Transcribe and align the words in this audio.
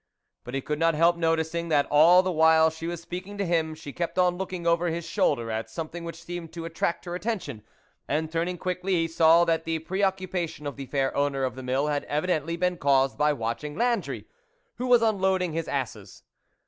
But 0.43 0.55
he 0.55 0.61
could 0.61 0.79
not 0.79 0.95
help 0.95 1.15
noticing 1.15 1.69
that 1.69 1.85
'all 1.91 2.23
the 2.23 2.31
while 2.31 2.71
she 2.71 2.87
was 2.87 2.99
speak 2.99 3.27
ing 3.27 3.37
to 3.37 3.45
him, 3.45 3.75
she 3.75 3.93
kept 3.93 4.17
on 4.17 4.35
looking 4.35 4.65
over 4.65 4.87
his 4.87 5.05
shoulder 5.05 5.51
at 5.51 5.69
something 5.69 6.03
which 6.03 6.23
seemed 6.23 6.51
to 6.53 6.65
attract 6.65 7.05
her 7.05 7.13
attention, 7.13 7.61
and 8.07 8.31
turning 8.31 8.57
quickly, 8.57 8.93
he 8.93 9.07
saw 9.07 9.45
that 9.45 9.63
the 9.63 9.77
pre 9.77 10.01
occupation 10.01 10.65
of 10.65 10.75
the 10.75 10.87
fair 10.87 11.15
owner 11.15 11.43
of 11.43 11.53
the 11.53 11.61
Mill 11.61 11.85
had 11.85 12.05
evidently 12.05 12.57
been 12.57 12.77
caused 12.77 13.15
by 13.15 13.31
watching 13.31 13.75
Landry,* 13.77 14.25
who 14.77 14.87
was 14.87 15.03
unloading 15.03 15.53
his 15.53 15.67
asses. 15.67 16.23